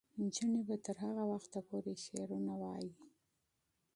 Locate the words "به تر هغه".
0.67-1.23